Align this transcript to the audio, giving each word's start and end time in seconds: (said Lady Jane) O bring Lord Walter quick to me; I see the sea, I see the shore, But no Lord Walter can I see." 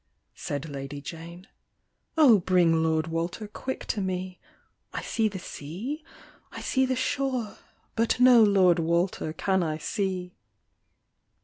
(said 0.33 0.67
Lady 0.67 0.99
Jane) 0.99 1.45
O 2.17 2.39
bring 2.39 2.81
Lord 2.81 3.05
Walter 3.05 3.47
quick 3.47 3.85
to 3.85 4.01
me; 4.01 4.39
I 4.91 5.03
see 5.03 5.27
the 5.27 5.37
sea, 5.37 6.03
I 6.51 6.59
see 6.59 6.87
the 6.87 6.95
shore, 6.95 7.59
But 7.95 8.19
no 8.19 8.41
Lord 8.41 8.79
Walter 8.79 9.31
can 9.31 9.61
I 9.61 9.77
see." 9.77 10.33